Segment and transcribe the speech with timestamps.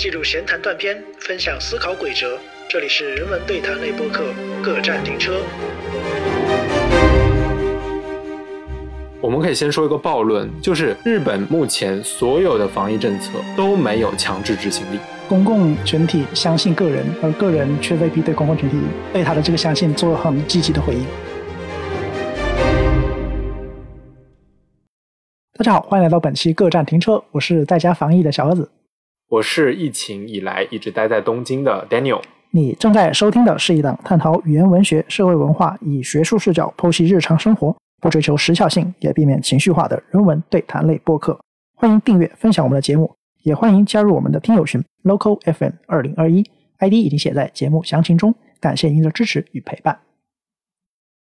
[0.00, 2.38] 记录闲谈断片，分享思考轨哲。
[2.70, 4.24] 这里是人文对谈类播客，
[4.62, 5.42] 各站停车。
[9.20, 14.98] 我们可以先说一个暴论，就是日本目前所有的防疫政策都没有强制执行力。
[15.28, 18.78] 公共群体相信个人，而个人却未必对公共群体
[19.12, 21.04] 对他的这个相信做很积极的回应。
[25.58, 28.70] 大家好，欢迎来到本期各站停车，我是在家防疫的小儿子。
[29.30, 32.20] 我是疫情以来一直待在东京的 Daniel。
[32.50, 41.38] 你正在收听的是一档探讨语言文学、社会文化，以学术视角剖析日常生活，不追求时效性，也避免情绪化的人文对谈类播客。
[41.76, 46.44] 欢迎订阅、分享我们的节目，也欢迎加入我们的听友群 Local FM 二零二一
[46.80, 48.34] ，ID 已经写在节目详情中。
[48.58, 50.00] 感谢您的支持与陪伴。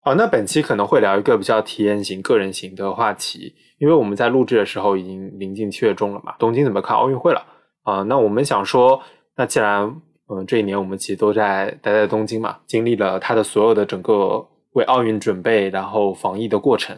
[0.01, 7.43] 好，那本期可能会聊一个比较体验型、个人型的话题，因为我们在录制的时候已经临近七月中了嘛，东京怎么看奥运会了
[7.85, 8.03] 啊。
[8.03, 9.01] 那我们想说，
[9.37, 16.97] 那既然嗯，这一年我们其实都在待在东京嘛，经历了它的所有的整个为奥运准备，然后防疫的过程。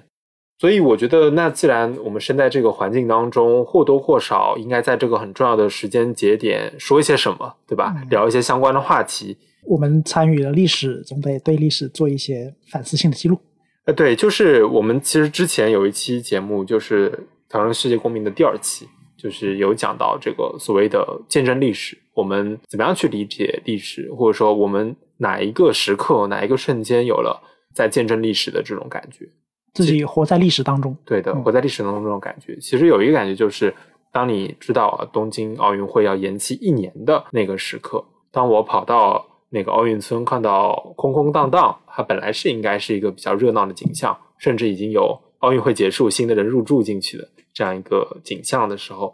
[0.59, 7.94] 所以我觉得，那既然我们身在这个环境当中，或多或少应该在这个很重要的时间节点说一些什么，对吧？
[8.09, 9.38] 聊一些相关的话题。
[9.66, 13.38] 我们参与了历史，总得对历史做一些反思性的记录。
[13.86, 18.88] 呃，对，就是我们其实之前有一期节目，就是讨论世界公民的第二期。
[19.18, 27.42] 就是有讲到这个所谓的见证历史，我们怎么样去理解历史，或者说我们哪一个时刻、哪一个瞬间有了
[27.74, 29.28] 在见证历史的这种感觉，
[29.74, 30.96] 自己活在历史当中。
[31.04, 33.74] 对的，活在历史当中这种感觉，其实有一个感觉就是，
[34.12, 47.28] 当你知道东京奥运会要延期一年的那个时刻，当我跑到那个奥运村看到空空荡荡，它本来是应该是一个比较热闹的景象，甚至已经有奥运会结束，新的人入住进去的。
[47.58, 49.11] 这样一个景象的时候，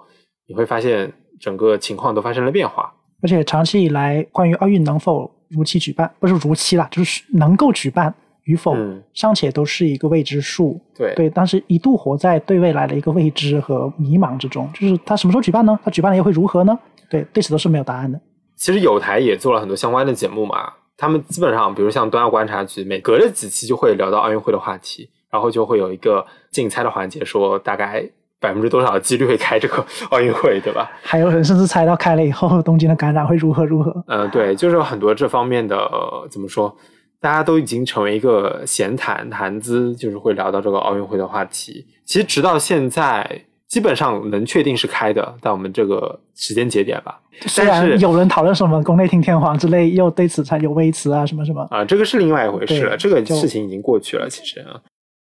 [0.49, 2.93] 你会发现整个情况都发生了变化。
[3.21, 8.75] 而且长期以来，关于奥运能否如期举办，不是如期了，就是能够举办与否，
[9.13, 10.77] 尚且都是一个未知数。
[10.93, 14.69] 对对，当时一度活在对未来的一个未知和迷茫之中。
[14.73, 15.79] 就是他什么时候举办呢？
[15.81, 16.77] 他举办了又会如何呢？
[17.09, 18.19] 对，对此都是没有答案的。
[18.57, 28.05] 其实有台也做了很多相关的节目嘛，他们基本上，比如像东亚观察局，每隔着几期就会聊到奥运会的话题，然后就会有一个竞猜的环节，说大概。
[28.43, 30.91] 百分之多少的几率会开这个 奥运会，对吧？
[31.01, 34.03] 还有人甚至猜到开了以后，东京的感染会如何如何？
[34.07, 35.89] 嗯，对，就是有很多这方面的
[36.29, 36.75] 怎么说，
[37.21, 41.87] 大家都已经成为一个闲谈谈资，就是会聊到这个奥运会的话题。
[42.03, 47.21] 其实直到现在，基本上能确定是开的，在我们这个时间节点吧。
[47.47, 52.97] 虽然有人讨论什么宫内厅天皇之类，又对此才有微词啊，什么什么啊，这个是另外一回事了。
[52.97, 54.81] 这个事情已经过去了，其实啊，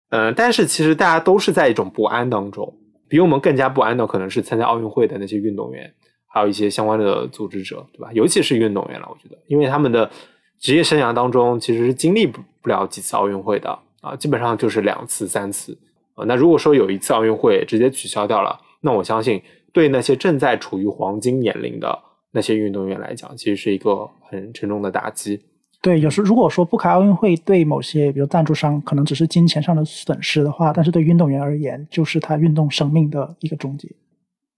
[0.10, 2.74] 嗯，但是其实大家都是在一种不安当中。
[3.16, 5.90] 比我们更加不安的可能是参加奥运会的那些运动员，
[6.28, 8.12] 还有一些相关的组织者，对吧？
[8.12, 10.12] 尤其是运动员了，我觉得，因为他们的
[10.60, 15.78] 职业生涯当中其实是经历不不了几次奥运会的啊，基本上就是两次、三次
[16.16, 16.26] 啊。
[16.26, 21.98] 那如果说有一次奥运会直接取消掉了，那我相信对那些正在处于黄金年龄的
[22.32, 25.42] 那些运动员来讲，其实是一个很沉重的打击。
[25.86, 33.88] 对，有时如果说不开奥运会，对某些比如赞助商可能只是金钱上的损失的话，但是对运动员而言，就是他运动生命的一个终结。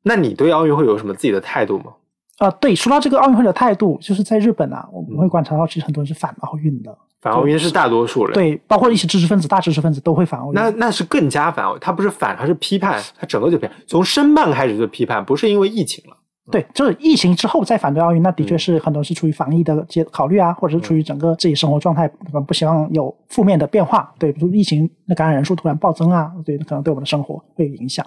[0.03, 1.91] 那你对奥运会有什么自己的态度吗？
[2.37, 6.97] 啊，对，说到这个奥运会的态度，就是在日本啊，我们会观察到，其实很多人是反奥运的。
[7.19, 10.53] 反奥运是大多数人，对，包括一些知识分子、大知识分子都会反奥运。
[10.53, 16.15] 那那是更加反奥，他不是反，他是批判，他整个就批判，从申办开始就批判，不是因为疫情了。
[16.49, 22.07] 对，就是疫情之后再反对奥运，那的确是很多是出于防疫的些考虑啊，或者是出于整个自己生活状态，
[22.47, 24.13] 不希望有负面的变化。
[24.17, 28.05] 对，比如疫情那感染人数突然暴增啊，对，可能对我们的生活会有影响。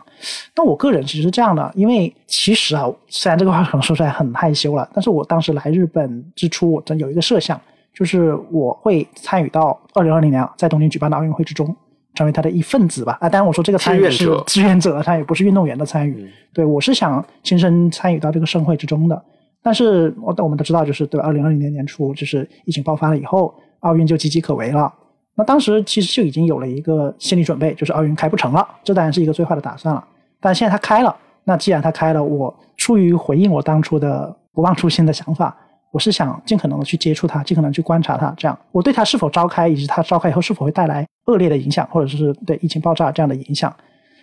[0.57, 7.61] 那我个人其实是这样的，因为其实啊，虽然这个话可能说出来很害羞了，但是我当时来日本之初，我真有一个设想，
[7.93, 11.77] 就是我会参与到二零二零年在东京举办的奥运会之中。
[12.21, 13.31] 成为他的一份子吧啊！
[13.31, 16.29] 当然我说这个参与是志愿者参与，不是运动员的参与。
[16.53, 19.25] 对我是想亲身参与到这个盛会之中的。
[19.63, 24.93] 但是我我们都知道，就是对二零二零年年初，就是疫情爆发了以后，奥运就岌岌可危了。
[25.35, 28.69] 那当时其实就已经有了一个心理准备，就是奥运开不成了。
[28.85, 30.05] 这当然是一个最坏的打算了。
[30.43, 35.57] 但现在它开了，那既然它开了，我出于回应我当初的不忘初心的想法。
[35.93, 43.75] 我是想尽可能的去接触它，尽可能去观察它，这样我对它是否召开，以及它召开以后是否会带来恶劣的影响，或者是对疫情爆炸这样的影响，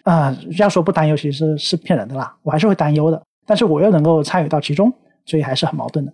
[0.03, 4.93] 啊，要说不担忧其实是骗人的啦，我还是会担忧的，但是我又能够参与到其中，
[5.25, 6.13] 所以还是很矛盾的。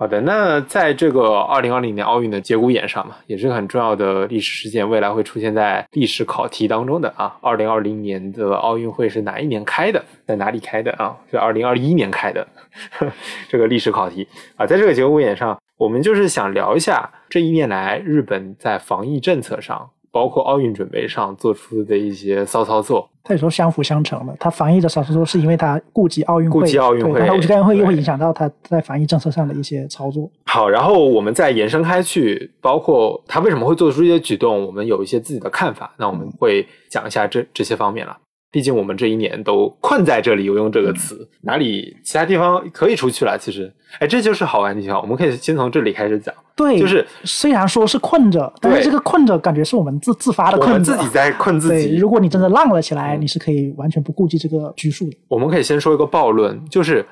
[0.00, 7.36] 好的，那在这个二零二零年奥运的节骨眼上嘛，也是很重要的历史事件，未来会出现在历史考题当中的啊。
[7.40, 10.00] 二零二零年的奥运会是哪一年开的？
[10.24, 11.16] 在哪里开的啊？
[11.32, 12.46] 是二零二一年开的，
[13.48, 14.26] 这个历史考题
[14.56, 14.66] 啊。
[14.66, 19.90] 在这个节骨眼上，我们就是想聊一下这一年来日本在防疫政策上。
[20.10, 24.34] 包括奥运准备上做出的一些骚操作，它有时候相辅相成的。
[24.40, 30.28] 它防疫的骚操作是因为它顾及奥运会，顾及奥运会，但顾及奥运会又会影响到它在防疫政策上的一些操作。
[30.46, 35.94] 好，然后我们再延伸开去，包括他为什么会做出一些举动，我们有一些自己的看法。
[35.98, 38.16] 那我们会讲一下这这些方面了。
[38.50, 43.36] 毕竟我们这一年都困在这里，我用这个词，哪里其他地方可以出去了？
[43.38, 44.98] 其实，哎，这就是好玩的地方。
[45.00, 46.34] 我们可以先从这里开始讲。
[46.56, 51.96] 对，就是虽然说是困着，但是这个困着感觉是我们自自发的困，我们自己在困自己。
[51.96, 55.16] 如果你真的浪了起来，你是可以完全不顾及这个拘束的。
[55.28, 57.04] 我们可以先说一个暴论，就是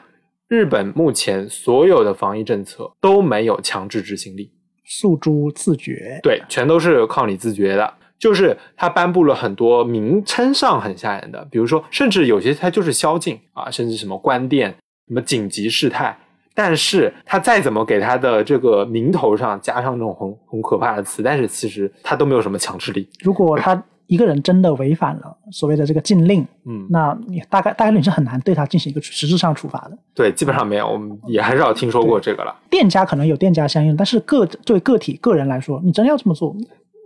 [0.49, 4.51] 日本目前所有的防疫政策都没有强制执行力，
[4.87, 6.19] 诉诸自觉。
[6.23, 7.93] 对，全都是靠你自觉的。
[8.19, 14.71] 就是他颁布了很多名称上很吓人的，比如说，甚至有些他就是宵禁啊，甚至什么关店、
[15.09, 16.17] 什么紧急事态。
[16.55, 23.07] 但是他再怎么给他的这个名头上加上这种很很可怕的词，但是其实他都没有什么强制力。
[23.21, 29.99] 如果他一个人真的违反了所谓的这个禁令，嗯，那你大概大概率是很难对他进行一个实质上处罚的。
[30.15, 32.57] 对，基本上没有，我们也很少听说过这个了。
[32.71, 36.57] 店家可能有店家相应，但是个对个体个人来说，你真要这么做。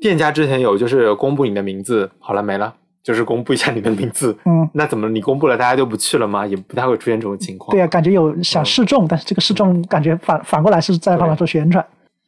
[0.00, 4.37] 店家之前有就是公布你的名字，好了没了，就是公布一下你的名字。
[4.47, 6.47] 嗯，那怎么你公布了大家就不去了吗？
[6.47, 7.70] 也不太会出现这种情况。
[7.70, 11.85] 对啊，感觉有想示众，但是这个示众感觉反反过来是在帮忙做宣传。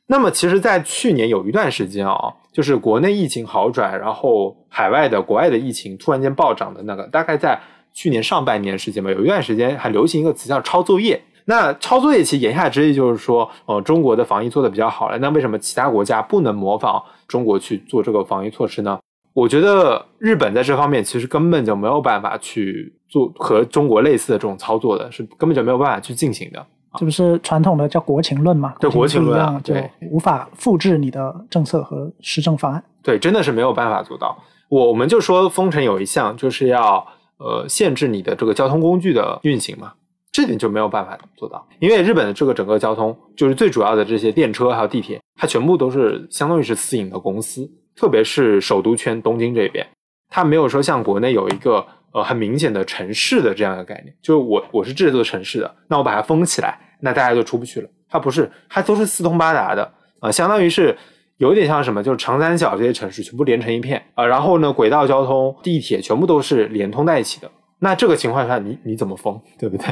[0.07, 7.59] 那么其实，在去年有一段时间啊，就是国内疫情好转，然后海外的国外的疫情突然间暴涨的那个，大概在
[7.95, 11.23] 去年上半年时间吧，有一段时间还流行一个词叫抄作业。
[11.44, 18.99] 那抄作业其实言下之意就是说，呃，中国的防疫做的比较好了，那为什么其他国家不能模仿中国去做这个防疫措施呢？
[19.35, 26.65] 我觉得日本在这方面其实根本就没有办法去做和中国类似的这种操作的，是根本就没有办法去进行的。
[26.99, 28.75] 这不是传统的叫国情论嘛？
[28.79, 32.85] 对国情论啊，对，无法复制你的政策和施政方案。
[33.03, 34.37] 对，真的是没有办法做到。
[34.69, 37.06] 我我们就说封城有一项就是要
[37.39, 39.94] 呃限制你的这个交通工具的运行嘛。
[40.32, 49.87] 这点就没有办法做到，因为日本的这个整个交通，就是最主要的这些电车还有地铁，它全部都是相当于是私营的公司，特别是首都圈东京这边，
[50.31, 57.88] 它没有说像国内有一个呃很明显的城市的这样一个概念，就是我我是这座城市的，那我把它封起来，那大家就出不去了。
[58.08, 60.96] 它不是，它都是四通八达的啊，相当于是
[61.37, 67.50] 有点像什么，就是长三角这些城市全部连成一片啊，然后呢，轨道交通、地铁全部都是连通在一起的。
[67.81, 69.87] 那这个情况下，你你怎么封，对不对？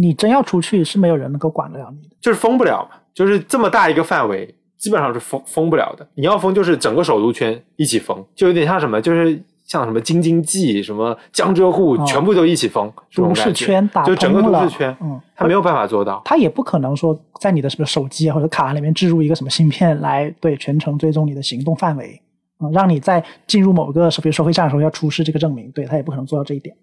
[0.00, 6.06] 你真要出去，是没有人能够管得了你的，就是封不了嘛，就是这么大一个范围，基本上是封封不了的。
[6.14, 22.20] 你要封，就是整个首都圈一起封，就有点像什么，就是像什么京津冀、什么江浙沪，全部都一起封，都市圈打就整个都市圈，嗯，他没有办法做到，他也不可能说在你的什么手机或者卡里面置入一个什么芯片来对全程追踪你的行动范围，
[22.64, 26.74] 嗯，让你在进入某个收费收费站的时候要出示这个证明，对他也不可能做到这一点。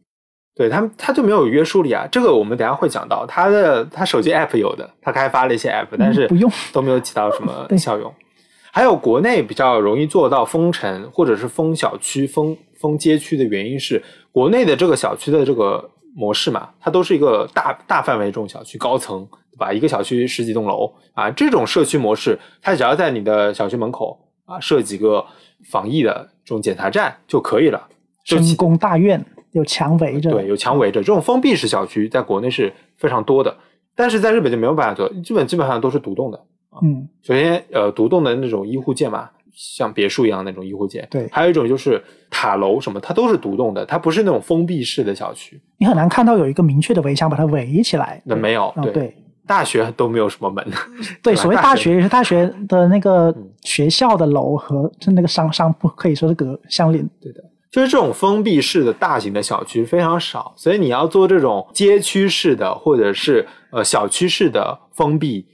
[0.60, 2.06] 对他们，他就没有约束力啊。
[2.12, 8.14] 这个我们等下会讲到，他的他手机 app 有的，他开发了一些 app，但是不用都没有起到什么 效用。
[8.70, 14.04] 还有国内比较容易做到封城或者是封小区、封封街区的原因是，
[14.34, 19.72] 国内的这个小区的这个模式嘛，它都是一个大大范围这种小区，高层对吧？
[19.72, 25.26] 一个小区十几栋楼啊，这种社区模式，它只要在你的小区门口啊设几个
[25.72, 27.88] 防疫的这种检查站就可以了，
[28.26, 29.26] 深宫大院。
[29.52, 33.56] 有墙围着，对，有墙围着，这种封闭式小区在国内是非常多的，
[33.96, 36.40] 但是在日本就没有办法做，基本基本上都是独栋的。
[36.84, 48.22] 嗯，首先，呃，独栋的那种医护建嘛，像别墅一样那种医护建，对，还有一种就是塔楼什么，它都是独栋的，它不是那种封闭式的小区，你很难看到有一个明确的围墙把它围起来。
[48.24, 49.16] 那没有，对，
[49.48, 50.64] 大学都没有什么门。
[51.24, 57.04] 对，所谓大学也是大学的那个学校的楼和就那个商商铺可以说是隔相连。
[57.20, 57.44] 对的。
[57.72, 65.46] 就是这种封闭式的大型的小区非常少，所以你要做这种街区式的或者是呃小区式的封闭，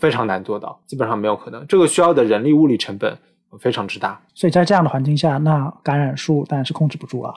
[0.00, 1.64] 非常难做到，基本上没有可能。
[1.68, 3.16] 这个需要的人力物力成本
[3.60, 4.20] 非常之大。
[4.34, 7.32] 所以在这样的环境下，那感染数当然是控制不住了。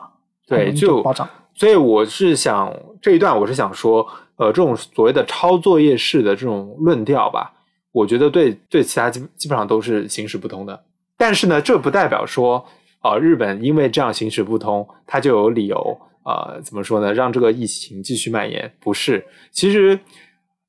[0.47, 1.29] 对，就暴涨。
[1.53, 4.03] 所以我是想这一段，我是想说，
[4.37, 7.53] 呃，这种所谓的抄作业式的这种论调吧，
[7.91, 10.83] 我觉得对对其他基基本上都是行使不通的。
[11.15, 12.65] 但是呢，这不代表说。
[13.03, 17.13] 啊，日本因为这样行驶不通，它就有理由啊，怎么说呢？
[17.13, 18.73] 让这个疫情继续蔓延？
[18.79, 19.99] 不是，其实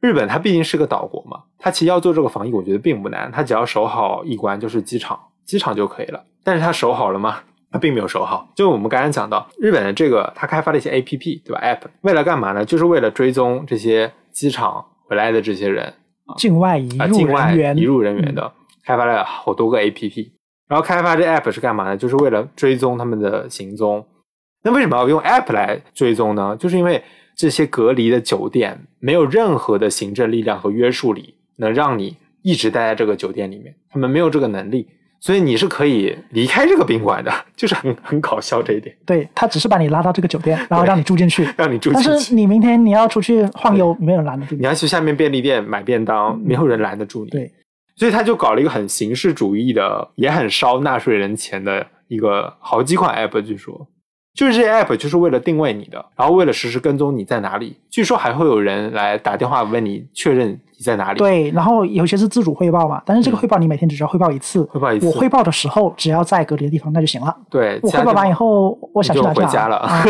[0.00, 6.24] 日本它毕竟是个岛国嘛，它其实要做这个防疫，我觉得并不难，它只要守好一关，就是机场，机场就可以了。
[6.42, 7.38] 但是它守好了吗？
[7.70, 8.48] 它并没有守好。
[8.56, 12.64] 就我们刚才讲到，日本的这个它开发了一些 A P P，对吧？App 为了干嘛呢？
[12.64, 15.94] 就是为了追踪这些机场回来的这些人，
[16.36, 18.52] 境外移啊，入境外人员，移入人员的，
[18.84, 20.32] 开发了好多个 A P P。
[20.68, 21.97] 然后开发这 App 是干嘛呢？
[21.97, 24.04] 就是为了追踪他们的行踪。
[24.62, 26.56] 那为什么要用 App 来追踪呢？
[26.59, 27.02] 就是因为
[27.37, 34.88] 这些隔离的酒店没有任何的行政力量和约束力，能让你一直待在这个酒店里面，他们没有这个能力，
[35.21, 41.47] 所以你是可以离开这个宾馆的，就是很很搞笑这一点，对他只是把你拉到这个酒店，然后让你住进去。
[41.59, 42.09] 让你住进去。
[42.09, 44.61] 但是你明天你要出去晃悠，没有人拦得住你。
[44.62, 47.30] 你要去下面便利店买便当，没有人拦得住你。
[47.30, 47.50] 对，
[47.96, 53.86] 所以他就搞了一个很形式主义的，也很烧纳税人钱的一个好几款 app，据说
[54.34, 57.76] 就是这些 app 就是为了定位你的，然后为了实时跟踪你在哪里。
[57.88, 64.62] 据说还会有人来打电话问你确认你在哪里。，对，然后有些是自主汇报嘛，但是这个汇报你每天只需要汇报一次。
[64.62, 67.32] 嗯汇报一次我汇报的时候，只要在隔离的地方那就行了。
[67.48, 70.04] 对，我汇报完以后，我想你就去哪回家了， 啊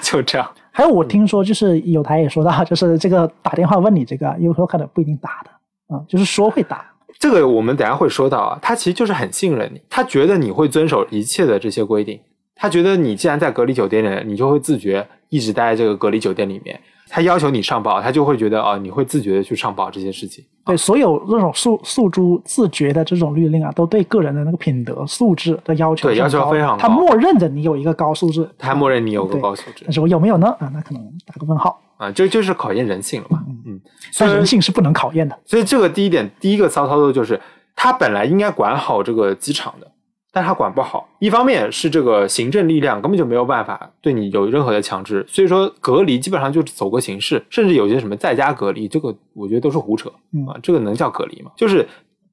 [0.00, 0.50] 就这样。
[0.72, 6.86] 还有我听说，就是有台也说到，就是这个打电话问你这个，有时候可能不一定打的，啊、就是说会打。
[7.18, 12.20] 这个我们等下会说到啊，他其实就是很信任你，他觉得你会遵守一切的这些规定，
[12.54, 16.78] 他觉得你既然在隔离酒店里，你就会自觉一直待在这个隔离酒店里面。
[17.10, 20.44] 他要求你上报，他就会觉得哦，你会自觉的去上报这些事情。
[20.66, 30.48] 对，所有这种诉诉诸自觉的这种律令啊，都对个人的那个品德素质的要求对要求非常高他默认着你有一个高素质，他默认你有个高素质但是我有没有呢？
[30.60, 31.80] 啊，那可能打个问号。
[31.98, 33.44] 啊，这就是考验人性了嘛。
[33.66, 33.78] 嗯，
[34.12, 35.38] 所但以人性是不能考验的。
[35.44, 37.38] 所以这个第一点，第一个骚操作就是，
[37.76, 39.92] 他本来应该管好这个机场的，
[40.32, 41.08] 但他管不好。
[41.18, 51.50] 一方面是这个行政力量根本就没有办法对你有任何的强制，所以说隔离基本上就是走个形式，甚至有些什么在家隔离，这个我觉得都是胡扯嗯啊，这个能叫隔离吗？
[51.56, 51.86] 就是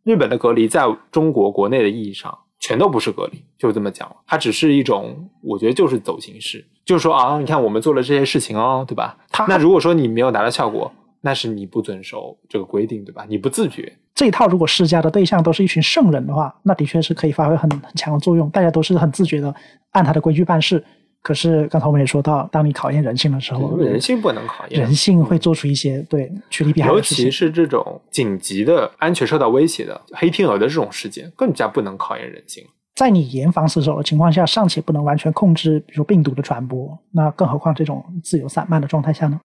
[0.03, 2.37] 日本的隔离，在中国国内的意义上。
[2.65, 4.15] 全都不是隔离，就这么讲了。
[4.25, 9.15] 它只是一种，我觉得就是走形式，就是说啊，你看我们做了这些事情哦，对吧？
[9.29, 10.91] 他那如果说你没有达到效果，
[11.21, 13.23] 那是你不遵守这个规定，对吧？
[13.29, 18.49] 你不自觉，这一套如果施加的对象都是一群圣人的话，那的确是可以发挥很很强的作用。
[18.49, 19.53] 大家都是很自觉的
[19.91, 20.83] 按他的规矩办事。
[21.25, 27.31] 可是刚才我们也说到，当你考验人性的时候，人性不能考验，人性会做出一些对趋利避害尤的事情其。
[27.31, 32.63] 是这种紧急的、安全受到威胁的黑天鹅的这种事件，更加不能考验人性。
[32.93, 39.39] 在你严防死守的情况下，尚且不能完全控制，比如病毒的传播，那更何况这种自由散漫的状态下呢？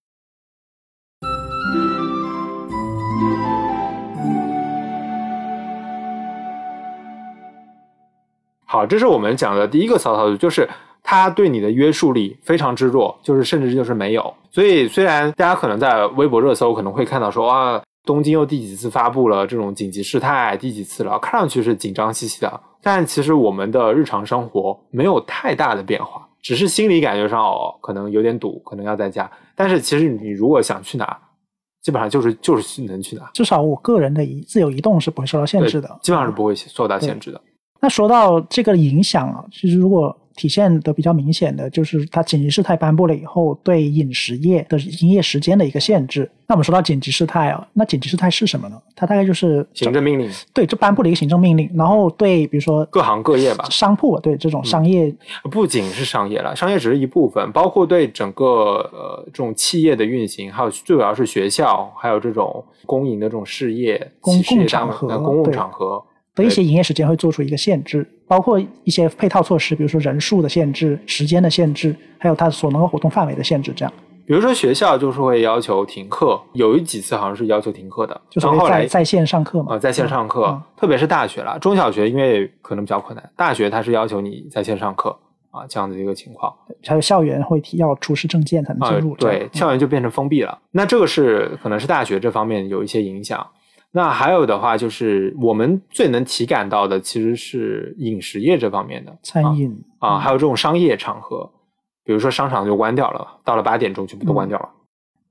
[8.66, 10.68] 好，这是我们讲的第一个骚操作，就是
[11.02, 14.34] 它对你的约束力非常之弱，就是甚至就是没有。
[14.50, 29.30] 所以虽然大家可能在微博热搜可能会看到说啊，东京又第几次发布了这种紧急事态，第几次了，看上去是紧张兮兮的，但其实我们的日常生活没有太大的变化，只是心理感觉上哦，可能有点堵，可能要在家。
[29.54, 31.16] 但是其实你如果想去哪，
[31.82, 37.40] 基本上就是就是能去哪，至少我个人的移自由移动是不会受到限制的，基本上是不会受到限制的。
[37.80, 46.30] 那说到这个影响啊，其实如果体现的比较明显的，就是它紧急事态颁布了以后，对饮食业的营业时间的一个限制。
[46.46, 48.80] 那我们说到紧急事态啊，那紧急事态是什么呢？
[48.96, 53.66] 它大概就是行政命令，对，就颁布了一个行政命令，然后对比如说各行各业吧。
[53.70, 55.14] 商铺啊对这种商业
[55.50, 58.44] 不仅是商业了，商业只是一部分，包括对整个
[58.92, 66.02] 呃这种企业的运行，还有最主要是学校，还有这种公营的这种事业、公共场合公共场合，
[66.34, 73.92] 的一些营业时间会做出一个限制，包括一些配套措施，比如说人数的限制、时间的限制，还有它所能够活动范围的限制，这样
[74.26, 79.72] 比如说学校就是会要求停课，有一几次好像是要求停课的，就是在在线上课嘛。
[79.72, 85.18] 呃在线上课，嗯特别是大学啦，中小学因为可能比较困难，大学它是要求你在线上课
[85.50, 86.54] 啊这样的一个情况。
[86.86, 89.16] 还有校园会提要出示证件才能啊、进入。
[89.16, 90.56] 对，校园就变成封闭了。
[90.70, 93.44] 那这个是可能是大学这方面有一些影响。
[93.92, 101.50] 那还有的话，就是我们最能体感到的，其实是饮食业这方面的餐饮啊，还有这种商业场合，
[102.04, 104.68] 比如说商场就关掉了，到了八点钟全部都关掉了。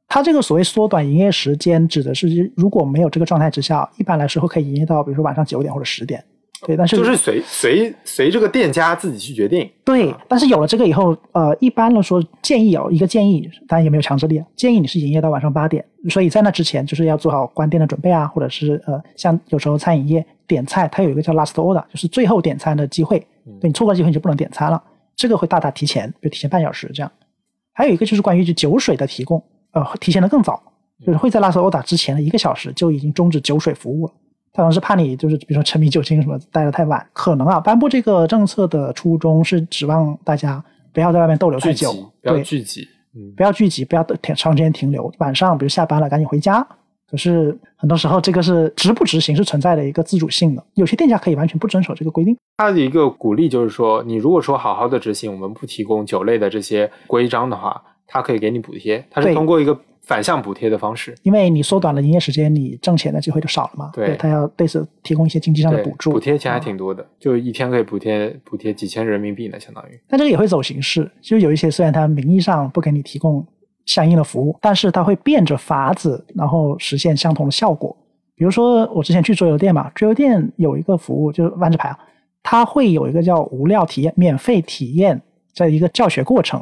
[0.08, 6.24] 它这个所谓缩短营业时间，指的是如果没有这个状态之下，一般来说会可以营业到比如说晚上九点或者十点。
[6.66, 9.70] 对，但是就是随随随这个店家自己去决定。
[9.86, 23.20] 对，但是有了这个以后，呃，一般来说建议有一个建议，当然也没有强制力啊，建议你是营业到晚上八点，所以在那之前就是要做好关店的准备啊，或者是呃，像有时候餐饮业点菜，它有一个叫 last order，就是最后点餐的机会，
[23.62, 24.82] 对你错过机会你就不能点餐了，
[25.16, 27.10] 这个会大大提前，就提前半小时这样。
[27.72, 30.62] 还有一个就是关于就酒水的提供，呃，提前的更早，
[31.06, 34.14] 就是会在 last order 之前的一个小时就已经终止酒水服务了。
[34.52, 40.64] 他可能是怕你就是比如说沉迷酒精什么待得太晚，可能啊，颁布这个政策的初衷是指望大家
[40.94, 41.92] 不要在外面逗留太久，
[42.22, 46.66] 不要，聚集，嗯，不要聚集，不要停长时间停留，晚上比如下班了赶紧回家。
[47.10, 52.38] 可是很多时候这个是执不执行是存在的一个自主性的，有些店家可以完全不遵守这个规定。
[52.58, 63.92] 他的一个鼓励就是说，你如果说好好的执行，我们不提供酒类的这些规章的话，它可以给你补贴，它是通过一个反向补贴的方式，因为你缩短了营业时间，你挣钱的机会就少了嘛。
[63.94, 70.02] 对他要对此提供一些经济上的补助，补贴钱还啊挺多的，就一天可以补贴补贴几千人民币呢，相当于。
[70.08, 73.46] 但这个也会走形式，就有一些虽然他名义上不给你提供
[73.86, 77.96] 相应的服务，但是他会变着法子，然后实现相同的效果。
[78.36, 82.00] 比如说我之前去桌游店嘛，桌游店有一个服务就是万智牌啊，
[82.42, 85.22] 它会有一个叫无料体验、免费体验
[85.54, 86.60] 这一个教学过程，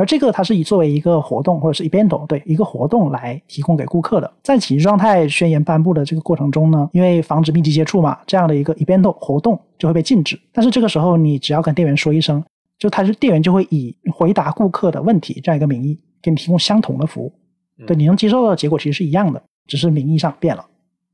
[0.00, 4.32] 而这个它是以作为一个活动或者是 event 对一个活动来提供给顾客的。
[4.42, 10.40] 在紧急状态宣言颁布的这个过程中呢，因为防止密集接触嘛，这样的一个 event 活动就会被禁止。
[10.52, 12.42] 但是这个时候你只要跟店员说一声。
[12.78, 17.30] 就他是店员就会以回答顾客的问题这样一个名义给你提供相同的服务，
[17.78, 20.64] 嗯对，你能接受到的结果其实是一样的，只是名义上变了。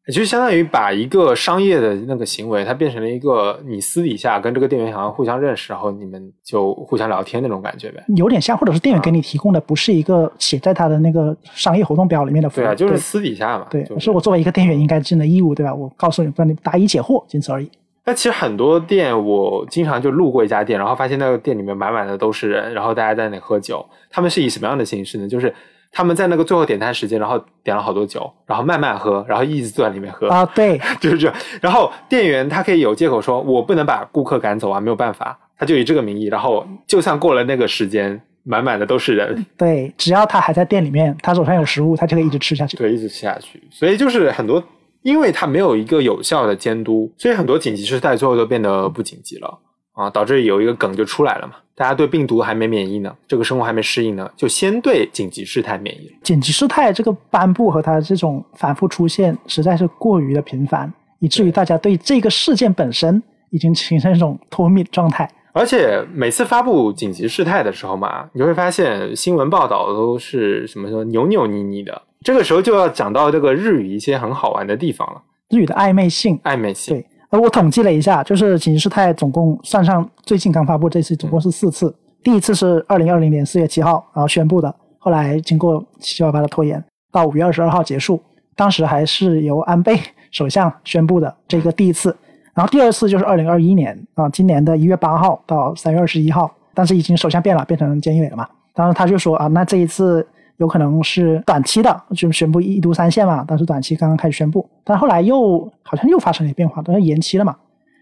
[0.06, 8.04] 也就相当于把一个商业的那个行为，它变成了一个你私底下跟这个店员好像互相认识，然后你们就互相聊天那种感觉呗。
[8.16, 13.66] 有点像，或者是店员给你提供的不是一个写在他的那个商业活动表里面的服务，对啊，就是私底下嘛。
[13.68, 15.74] 对，就是是我作为一个店员应该尽的义务，对吧？
[15.74, 17.68] 我告诉你，帮你答疑解惑，仅此而已。
[18.04, 23.84] 那其实很多店，我经常就路过一家店，然后发现那个店里面满满的都是人，然后大家在那里喝酒。
[24.08, 25.26] 他们是以什么样的形式呢？
[25.26, 25.52] 就是
[25.96, 31.34] 他们在那个最后点餐时间，然后点了好多酒，然后慢慢喝，然后一直坐在里面喝，啊，对， 就是这样。
[31.62, 42.76] 然后店员他可以有借口说，我不能把顾客赶走啊，没有办法，他就以这个名义，然后就算过了那个时间，满满的都是人，对，只要他还在店里面，他手上有食物，他就可以一直吃下去。
[42.76, 43.66] 对，一直吃下去。
[43.70, 44.62] 所以就是很多，
[45.00, 49.58] 因为他没有一个有效的监督，所以很多紧急事态最后都变得不紧急了
[49.94, 51.54] 啊，导致有一个梗就出来了嘛。
[51.76, 56.14] 大家对病毒还没免疫呢，这个生活还没适应呢，就先对紧急事态免疫了。
[56.22, 65.30] 紧急事态这个颁布和它这种反复出现，实在是过于的频繁，以至于大家对这个事件本身已经形成一种脱敏状态。
[65.52, 72.02] 而且每次发布紧急事态的时候嘛，你会发现新闻报道都是什么什么扭扭捏捏的。
[72.22, 76.96] 这个时候就要讲到这个日语一些很好玩的地方了，日语的暧昧性，暧昧性。
[76.96, 81.94] 对，而我统计了一下，就是紧急事态总共算上最近刚发布这次，总共是四次。
[82.22, 88.20] 第一次是二零二零年四月七号，然后宣布的，后来经过七七八八的拖延，到五月二十二号结束。
[88.54, 90.00] 当时还是由安倍
[90.32, 92.16] 首相宣布的这个第一次，
[92.54, 98.48] 然后第二次就是二零二一年啊，今年的一月八号到三月二十一号，但是已经首相变了，变成菅义伟了嘛。
[98.74, 100.26] 当时他就说啊，那这一次
[100.58, 107.56] 有可能是短期的，就宣布一都三县嘛，但是短期刚刚开始宣布，但后来又好像又发生了变化，好像延期了嘛。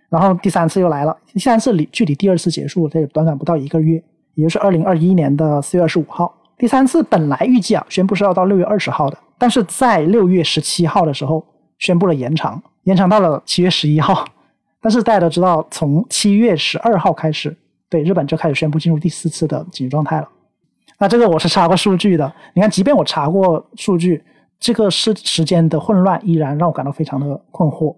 [0.08, 4.02] 然后第三次又来了，第三次离距离第二次结束，这也短短不到一个月，
[4.34, 6.32] 也就是二零二一年的四月二十五号。
[6.56, 11.44] 第三次本来预计啊宣布是要到六月二十号的，但是在六月十七号的时候
[11.78, 14.24] 宣布了延长，延长到了七月十一号。
[14.80, 17.56] 但是大家都知道，从七月十二号开始，
[17.88, 20.28] 对日本就开始宣布进入第四次的紧急状态了。
[21.04, 24.24] 那这个我是查过数据的，你看，即便我查过数据，
[24.58, 27.94] 这个时时间的混乱依然让我感到非常的困惑。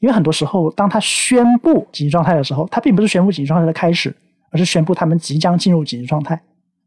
[0.00, 4.14] 因为很多时候，当他宣布紧急状态的时候，他并不是宣布紧急状态的开始，
[4.52, 6.38] 而是宣布他们即将进入紧急状态。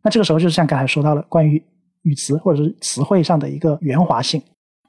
[0.03, 1.59] 那这个时候，就是像刚才说到的，关于
[2.03, 4.39] 语词或者是词汇上的一个圆滑性。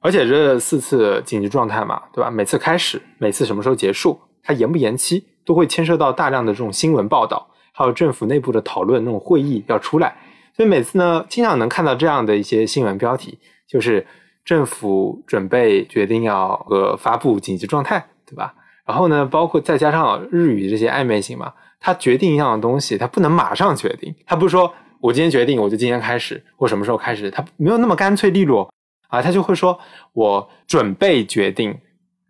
[0.02, 2.30] 而且这四次紧急状态嘛，对吧？
[2.30, 10.14] 每次开始，每次什么时候结束，它延不延期，都会牵涉到大量的这种新闻报道，还有政府内部的讨论，那种会议要出来。
[10.56, 14.06] 所以每次呢，经常能看到这样的一些新闻标题，就是
[14.44, 18.54] 政府准备决定要呃发布紧急状态，对吧？
[18.86, 28.72] 然后呢，包括再加上日语这些暧昧性嘛，它决定一样的东西，它不能马上决定，它不是说我今天决定我就今天开始，或什么时候开始，它没有那么干脆利落
[29.08, 29.78] 啊，他就会说
[30.12, 31.76] 我准备决定，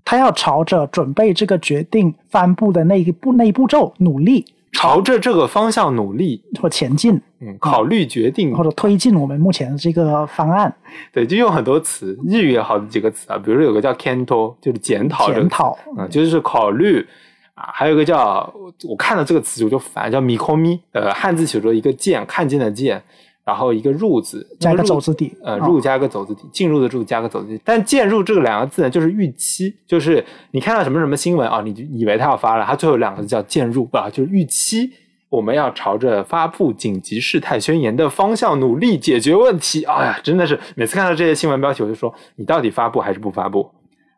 [0.04, 10.74] 他要朝着准备这个决定颁布的那一步那一步骤努力朝着这个方向努力，或前进，嗯，考虑决定，或者推进我们目前的这个方案。
[11.12, 15.78] 对，就用很多词，日语也好几个词啊，比如说有个叫 “kento”，就是检讨这个，检讨。
[15.96, 17.06] 啊、就是考虑
[17.54, 23.00] 啊，还有一个叫我看到这个词我就烦，叫 “mikomi”，呃，汉字写作一个见，看见的见，
[23.44, 27.61] 然后一个入字加一个走字底呃，哦入加个走字底，进入的入加个走字底。
[27.64, 34.90] 但渐入这个两个字呢，就是预期，就是你看到什么什么新闻啊，你就以为它要发了，它最后两个字叫渐入啊，就是预期
[35.28, 39.85] 我们要朝着发布紧急事态宣言的方向努力解决问题。
[39.85, 43.68] 哎呀，真的是每次看到这些新闻标题，我就说你到底发布还是不发布？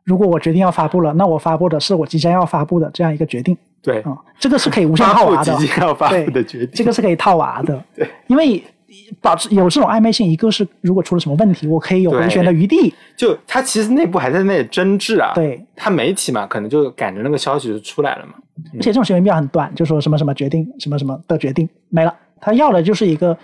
[0.04, 3.56] 如果我决定要发布了，那我发布的是我即将要发布的这样一个决定。
[3.82, 5.56] 对，啊、这个是可以无限套娃的。
[5.56, 7.82] 即将要发布的决定，这个是可以套娃的。
[7.96, 8.62] 对，因为
[9.20, 12.94] 保持有这种暧昧性，一个是如果出了什么问题，我可以有回旋的余地。
[13.16, 15.32] 就他其实内部还在那里争执啊。
[15.34, 18.34] 对，他媒体嘛，可能就赶着那个消息就出来了嘛。
[18.74, 22.14] 而且这种新闻标很短，就说什么什么决定，什么什么的决定没了。
[22.40, 23.36] 他要的就是一个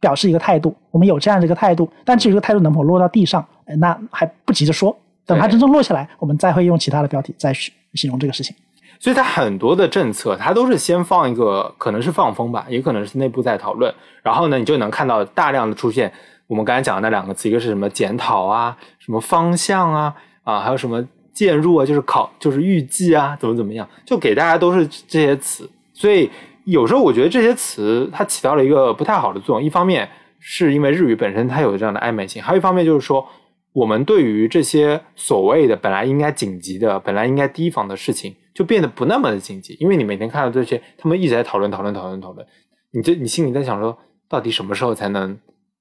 [0.00, 3.46] 表示一个态度，我们有这样的一个态度，但至于这个态度能否落到地上，
[3.78, 4.96] 那还不急着说。
[5.24, 7.52] 等它真正落下来，我们再会用其他的标题再
[7.94, 8.54] 形容这个事情。
[8.98, 13.94] 所以它很多的政策，它都是先放一个，可能是放风吧，也可能是内部在讨论。
[14.22, 16.12] 然后呢，你就能看到大量的出现
[16.46, 25.68] 我们刚才讲的那两个词，一个是什么检讨啊，什么方向啊，啊，还有什么介入啊，就是考，就是预计啊，怎么怎么样，就给大家都是这些词。
[25.92, 26.30] 所以
[26.64, 29.66] 有时候我觉得这些词它起到了一个不太好的作用。
[29.66, 30.08] 一方面
[30.40, 33.26] 是因为日语本身它有这样的暧昧性，还有一方面就是说。
[33.76, 42.46] 我们对于这些所谓的本来应该紧急的、本来应该提防的事情，就变得不那么的紧急，因为你每天看到这些，他们一直在讨论、讨论、讨论、讨论，
[42.92, 43.98] 你这你心里在想说，
[44.30, 45.38] 到底什么时候才能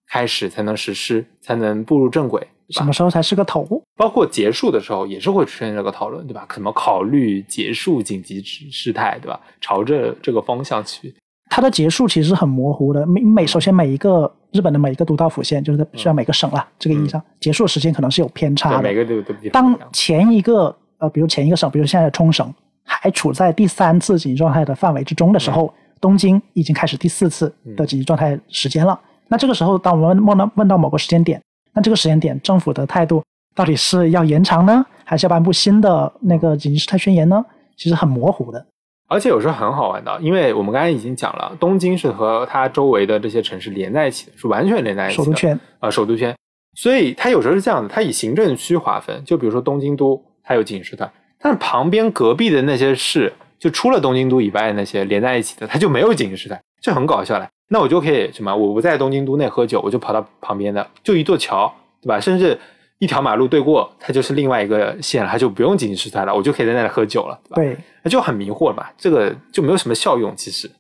[0.10, 2.46] 开始、才能实施、才能步入正轨？
[2.72, 3.66] 什么时候才是个头？
[3.96, 6.46] 包括结束的时候也是会出现这个讨论，对吧？
[6.54, 9.40] 怎么考虑结束紧急事态，对吧？
[9.62, 11.16] 朝着这个方向去。
[11.56, 18.82] 它的结束其实很模糊的，每每首先每一个日本的每一个都道府县，就是需要每个省了这个意义上，结束的时间可能是有偏差的。
[18.82, 29.00] 每个都都当前一个呃，比如前一个省，比如现在的冲绳，还处在第三次紧急状态的范围之中的时候，东京已经开始第四次的紧急状态时间了。
[29.30, 31.41] 那这个时候，当我们问到问到某个时间点，
[31.72, 33.24] 那这个时间点政府的态度
[33.56, 37.46] 到底是要延长呢，还是要颁布新的那个紧急事态宣言呢？
[37.78, 38.65] 其实很模糊的。
[39.08, 45.24] 而且有时候很好玩的，因为我们刚才已经讲了，东京是和它周围的这些城市连在一起的，是完全连在一起的。
[45.24, 46.36] 首都圈啊，首都圈。
[46.76, 57.48] 所以它有时候是这样的，它以行政区划分，就比如说东京都，它有警示团，但是旁边隔壁的那些市，就除了东京都以外的那些连在一起的，它就没有警示团，这很搞笑嘞。
[57.70, 58.56] 那我就可以什么？
[58.56, 62.20] 我不在东京都内喝酒，我就跑到旁边的，就一座桥，对吧？
[62.20, 62.60] 甚至。
[63.00, 67.56] 一条马路对过，它就是另外一个县了，它就不用紧急事态了，我就可以在那里喝酒了，对吧？
[67.56, 70.72] 对，那就很迷惑了嘛，这个就没有什么效用，其实。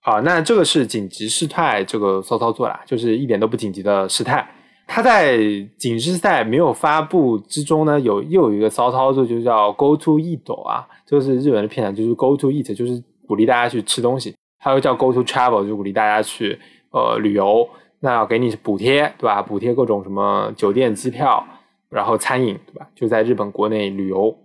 [0.00, 4.48] 好，那这个是紧急事态这个骚操作啦，就是一点都不紧急的事态。
[4.86, 5.36] 它在
[5.76, 14.34] 紧急事态没有发布之中呢，有又有一个骚操作，就叫 Go to eat 啊，就是日本的片就是 Go to eat，就是鼓励大家去吃东西。
[14.60, 16.58] 还有叫 Go to travel，就鼓励大家去
[16.92, 17.68] 呃旅游。
[18.00, 19.42] 那要给你补贴，对吧？
[19.42, 21.44] 补贴各种什么酒店、机票，
[21.88, 22.88] 然后餐饮，对吧？
[22.94, 24.36] 就在日本国内旅游。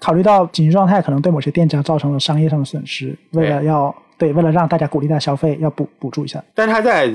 [0.00, 6.42] 考虑到紧急状态可能对某些店家造成了商业上的损失，为了要对，为了让大家鼓励大家消费，要补补助一下。
[6.54, 7.12] 但是他在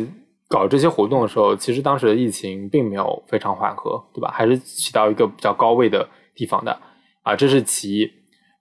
[0.47, 4.31] 搞这些活动的时候，其实当时的疫情并没有非常缓和，对吧？
[4.33, 6.77] 还是起到一个比较高位的地方的
[7.23, 8.11] 啊，这是其一。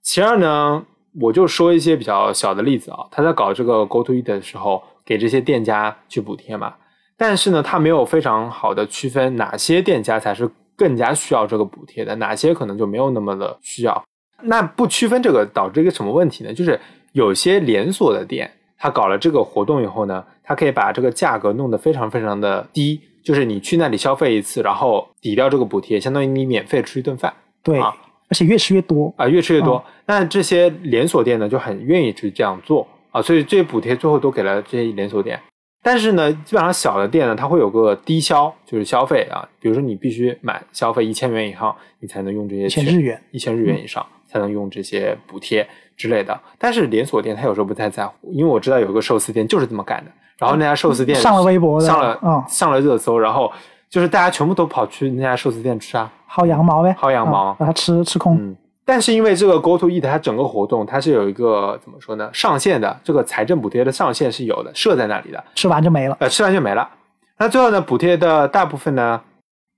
[0.03, 0.85] 其二呢，
[1.21, 3.07] 我就说一些比较小的例子啊。
[3.13, 6.75] 他在搞这个 Go to Eat 的时候，给这些店家去补贴嘛。
[7.21, 14.03] 但是呢，它没有非常好的区分哪些店家才是更加需要这个补贴的，哪些可能就没有那么的需要。
[14.41, 16.55] 那不区分这个导致一个什么问题呢？
[16.55, 16.81] 就是
[17.13, 27.31] 有些连锁的店，它搞了这个活动以后呢，它可以把这个价格弄得非常非常的低，就是你去那里消费一次，然后抵掉这个补贴，相当于你免费吃一顿饭。
[27.63, 27.93] 对，而
[28.31, 29.85] 且越吃越多啊，越吃越多。
[30.07, 35.39] 那这些连锁店呢，就很愿意去这样做啊，所以这些补贴最后都给了这些连锁店。
[35.83, 42.65] 但是呢，基本上小的店呢，它会有个低消，就是消费啊，比如说你必须买消费一千元以上，你才能用这些。
[42.65, 45.67] 一千日元，一千日元以上才能用这些补贴
[45.97, 46.39] 之类的。
[46.59, 50.11] 但是连锁店它有时候不太在乎，因为我知道有个寿司店就是这么干的。
[50.37, 53.51] 然后那家寿司店上了微博，上了上了热搜，然后
[53.89, 58.57] 就是大家全部都跑去那家寿司店吃啊，薅羊毛呗，薅羊毛，把它吃吃空。
[58.85, 62.29] 但是因为这个 Go to Eat 它整个活动它是有一个怎么说呢？
[62.33, 65.45] 上限的，这个财政补贴的上限是有的，设在那里的。
[65.55, 66.17] 吃完就没了。
[66.19, 66.89] 呃，吃完就没了。
[67.39, 69.21] 那最后呢，补贴的大部分呢，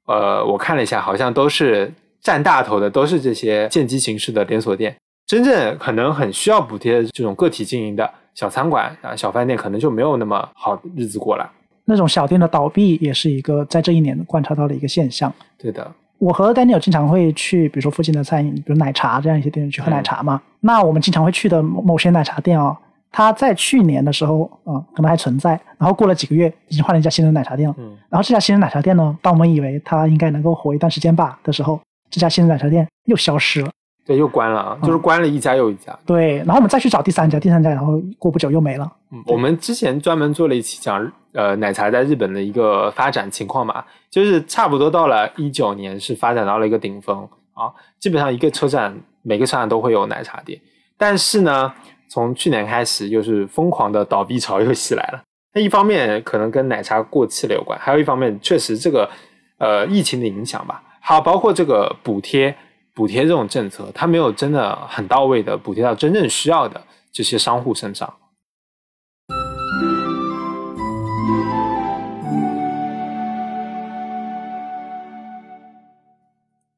[0.06, 4.96] 呃，我看了一下，好像都是占大头的，都是这些见机行事的连锁店。
[5.26, 11.50] 真正可能很需要补贴这种个体经营的小餐馆啊、小饭店，可能就没有那么好日子过了。
[11.84, 15.32] 那种小店的倒闭也是一个在这一年观察到的一个现象。
[15.58, 15.92] 对的。
[16.22, 20.40] 我和 Daniel 经常会去，比如说附近的餐饮，比如奶茶这样一些店去喝奶茶嘛。
[20.60, 22.76] 那我们经常会去的某些奶茶店哦，
[23.10, 27.74] 它在去年的时候，嗯，可能还存在，然后过了几个月，已经换了一家新的奶茶店了。
[27.76, 27.96] 嗯。
[28.08, 33.68] 然后这家新的奶茶店呢，当我们以为它应该能够活一段时间吧的时候，这家新的奶茶店又消失了。
[34.04, 35.96] 对，又关了，就是关了一家又一家。
[36.04, 38.92] 对，然后我们再去找第三家，第三家，然后过不久又没了。
[39.12, 47.16] 嗯，我们之前专门做了一期讲呃奶茶在日本的一个发展情况嘛，就是差不多到了一九年是发展到了一个顶峰
[47.54, 50.60] 啊，基本上一个车站每个车站都会有奶茶店。
[50.98, 51.72] 但是呢，
[52.08, 55.22] 从去年开始又是疯狂的倒闭潮又袭来了。
[55.54, 59.08] 那一方面可能跟奶茶过期了有关，还有一方面确实这个
[59.58, 62.52] 呃疫情的影响吧，还有包括这个补贴。
[62.94, 68.12] 补贴这种政策，它没有真的很到位的补贴到真正需要的这些商户身上。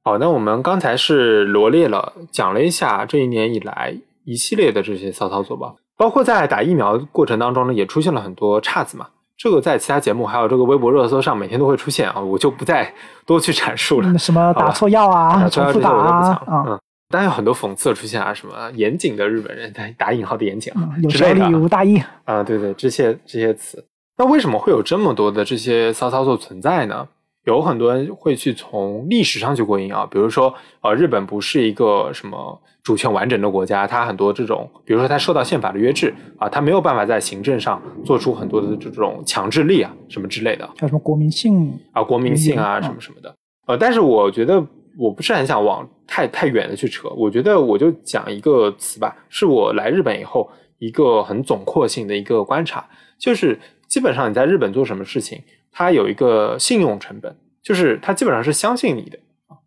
[0.04, 9.08] 好，那我们刚才是罗列了讲了一下这一年以来一系列的这些骚操作吧，包括在打疫苗过程当中呢，也出现了很多岔子嘛。
[9.36, 12.94] 这个在其他节目还有这个微博热搜上每天都会出现啊，我就不再
[13.26, 14.18] 多去阐述了。
[14.18, 23.84] 什么打错药啊，重复打啊，嗯，当然有很多讽刺出现啊，什么严谨的日本人，打引号的严谨啊，有条理无大意啊，对对，这些这些词，
[24.16, 27.08] 那为什么会有这么多的这些骚操作存在呢？
[27.44, 32.60] 有很多人会去从历史上去过因啊，比如说呃，日本不是一个什么。
[32.84, 40.68] 主权完整的国家，它很多这种，比如说它受到宪法的约制啊，它没有办法在行政上做出很多的这种强制力啊，什么之类的。
[40.76, 43.34] 叫什么国民性啊，国民性啊，什么什么的。
[43.66, 44.62] 呃，但是我觉得
[44.98, 52.86] 我不是很想往太太远的去扯，我觉得我就讲一个词吧，是我来日本以后一个很总括性的一个观察，
[53.18, 55.40] 就是基本上你在日本做什么事情，
[55.74, 59.18] 它有一个信用成本，就是它基本上是相信你的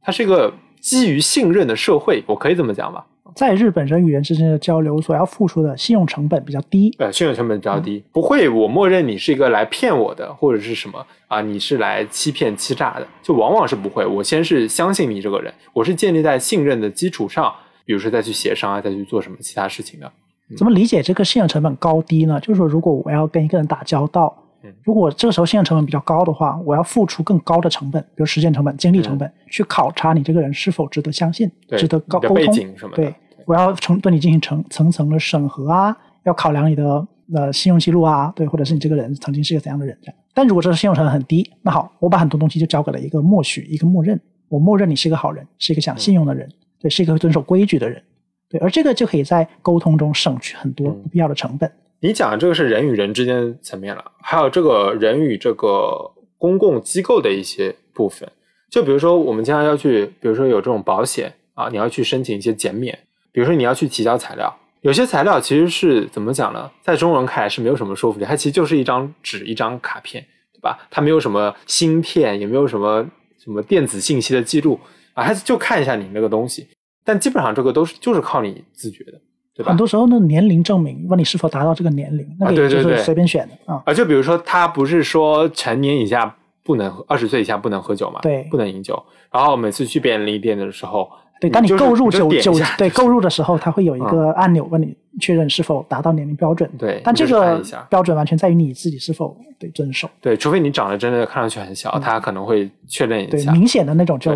[0.01, 0.51] 它是一个。
[0.79, 3.03] 基于信任的社会，我可以这么讲吧？
[3.35, 6.95] 在日本，人与人之间的交流所要付出的信用成本比较低。
[6.99, 11.41] 呃，信用成本比较低，不会我默认你是一个来骗我的，或者是什么啊？
[11.41, 14.05] 你是来欺骗、欺诈的，就往往是不会。
[14.05, 17.51] 我先是相信你这个人，我是建立在信任的基础上，
[17.83, 20.09] 比如说再去协商啊，再去做什么其他事情的。
[20.55, 22.39] 怎么理解这个信用成本高低呢？
[22.39, 24.43] 就是说，如果我要跟一个人打交道。
[24.83, 32.55] 如果这个时候信任成本比较高的话，我要付出更高的成本，比如时间成本、精力成本，去考察你这个人是否值得相信、值得高沟通。
[32.93, 33.13] 对，
[33.45, 40.15] 我要从对你进行层层层的审核啊，要考量你的呃信用记录啊，对，或者是你这个人曾经是一个怎样的人这样。
[40.33, 46.47] 但如果这个信用成本很低，那好，我把很多东西就交给了一个默许、一个默认，我默认你是一个好人，是一个讲信用的人，
[46.79, 48.01] 对，是一个遵守规矩的人，
[48.49, 51.71] 对，而这个就可以在沟通中省去很多不必要的成本。
[51.99, 58.29] 你讲的这个是人与人之间层面了，还有这个人与这个公共机构的一些部分。
[58.69, 62.97] 就比如说，我们经常要去，比如说有这种保险啊，你要去申请一些减免，
[63.31, 66.69] 比如说你要去提交材料，有些材料其实是怎么讲呢？
[66.83, 70.77] 在中文看来是没有什么说服力，它其实就是一张纸、一张卡片，对吧？
[70.91, 73.03] 它没有什么芯片，也没有什么
[73.43, 74.79] 什么电子信息的记录
[75.13, 76.67] 啊，还是就看一下你那个东西。
[77.03, 79.13] 但基本上这个都是就是靠你自觉的。
[79.63, 83.81] 很多时候，那年龄证明问你是否达到这个年龄，那个就是随便选的啊。
[83.85, 88.19] 啊，就比如说，他不是说成年以下不能，二十岁以下不能喝酒嘛？
[88.21, 89.01] 对，不能饮酒。
[89.31, 91.09] 然后每次去便利店的时候，
[91.41, 96.69] 对，当你购入酒酒，对，购入的时候，他会有一个按钮问你确认是否达到年龄标准。
[96.77, 100.09] 对，但这个标准完全在于你自己是否对遵守。
[100.21, 103.51] 对，除非你长得真的看上去很小，他可能会确认一下。
[103.51, 104.31] 对，明显的那种就。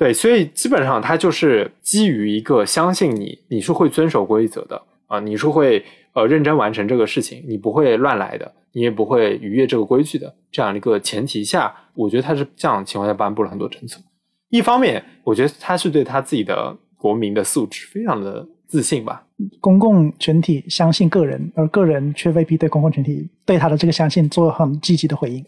[0.00, 5.84] 对，所以基本上它就是基于一个相信你，你是会遵守规则的啊，你是会
[6.14, 14.00] 呃认真完成这个事情，你不会乱来的，你也不会逾越这个规矩的这样一个前提下，我觉得他是这样情况下颁布了很多政策。
[14.48, 19.26] 一方面，我觉得他是对他自己的国民的素质非常的自信吧。
[19.60, 25.44] 公共群体相信个人，而个人却未必对公共群体对他的这个相信做很积极的回应。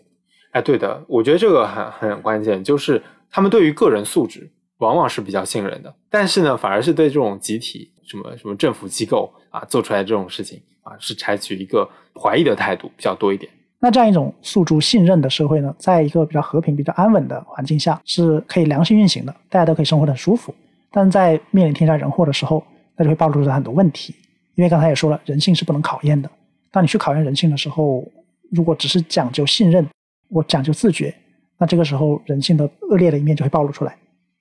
[0.50, 3.02] 哎，对的，我觉得这个很很关键，就是。
[3.32, 13.50] 他们对于个人素质往往是比较信任的，但是呢，反而是对这种集体什么什么政府机构啊做出来这种事情啊，是采取一个怀疑的态度比较多一点。
[13.80, 20.54] 那这样一种诉诸信任的社会呢，在一个比较和平、比较安稳的环境下，是可以良性运行的，大家都可以生活的很舒服。
[20.90, 22.62] 但在面临天灾人祸的时候，
[22.96, 24.14] 那就会暴露出很多问题。
[24.56, 26.30] 因为刚才也说了，人性是不能考验的。
[26.70, 28.06] 当你去考验人性的时候，
[28.50, 29.88] 如果只是讲究信任，
[30.28, 31.14] 我讲究自觉。
[31.62, 33.96] 那这个时候，人性的恶劣的一面就会暴露出来。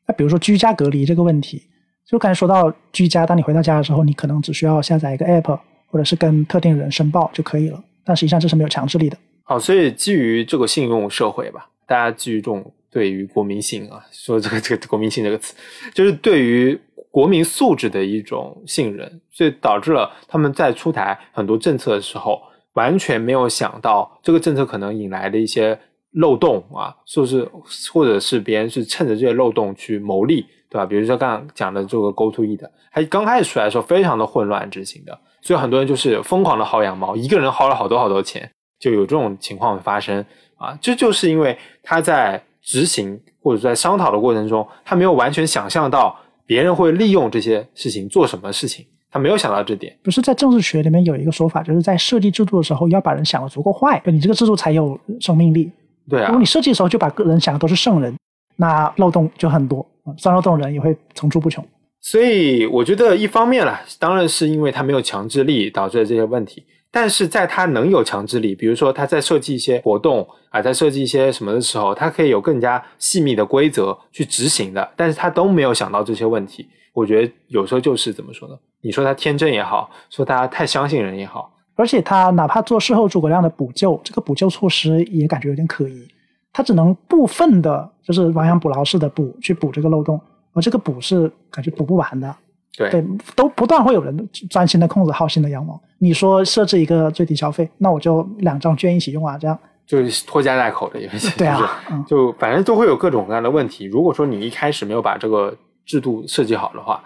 [0.07, 1.61] 那比如说居家隔离这个问题，
[2.03, 7.79] 就刚才说到居家，当你回到家的时候，你可能只需要下载一个 app，或者是跟特定人申报就可以了。
[8.03, 9.15] 但实际上这是没有强制力的。
[9.43, 15.53] 好，所以基于这个信用社会吧，大家基于这种对于国民性啊，说这个这个国民性这个词，
[15.93, 16.75] 就是对于
[17.11, 22.41] 国民素质的一种信任，所以导致了他们在出台很多政策的时候，
[22.73, 25.77] 完全没有想到这个政策可能引来的一些。
[26.13, 27.47] 漏洞啊，是不是
[27.93, 30.85] 或者是别人是趁着这些漏洞去牟利，对吧？
[30.85, 40.25] 比如说刚刚讲的这个 Go to E 的，还刚开始出来的时候非常的混乱执行的，所以很多人就是疯狂的薅羊毛，一个人薅了好多好多钱，就有这种情况发生
[40.57, 40.77] 啊。
[40.81, 49.97] 这就是因为他在执行或者在商讨的过程中，他没有完全想象到别人会利用这些事情做什么事情，他没有想到这点。
[50.03, 55.71] 不是在政治学里面有一个说法，就是在设计制度的时候要把人想的足够坏，就你这个制度才有生命力。
[56.11, 58.15] 对啊如果，你设计的时候就把个人想的都是圣人，
[58.57, 61.65] 那漏洞就很多，啊钻漏洞的人也会层出不穷。
[62.01, 76.67] 所以我觉得一方面啦，当然是因为他没有强制力导致的这些问题，但是在他能有强制力，比如说他在设计一些活动啊，在设计一些什么的时候，他可以有更加细密的规则去执行的，但是他都没有想到这些问题。
[76.93, 78.55] 我觉得有时候就是怎么说呢？
[78.81, 86.07] 你说他天真也好，说他太相信人也好，而且他哪怕做事后诸葛亮的补救，这个补救措施也感觉有点可疑。
[86.53, 90.21] 他只能部分的，就是亡羊补牢式的补去补这个漏洞，
[90.53, 92.35] 而这个补是感觉补不完的。
[92.77, 93.03] 对对，
[93.35, 95.81] 都不断会有人专心的控制耗心的羊毛。
[95.97, 101.59] 你说设置一个最低消费，那我就两张券一起用啊，这样就是拖家带口的，有些对啊
[102.07, 103.85] 就反正都会有各种各样的问题。
[103.85, 107.03] 如果说你一开始没有把这个制度设计好的话，